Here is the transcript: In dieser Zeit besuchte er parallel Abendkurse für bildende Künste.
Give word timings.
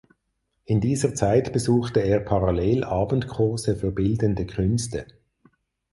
In 0.65 0.81
dieser 0.81 1.13
Zeit 1.13 1.53
besuchte 1.53 1.99
er 1.99 2.21
parallel 2.21 2.83
Abendkurse 2.83 3.75
für 3.75 3.91
bildende 3.91 4.47
Künste. 4.47 5.05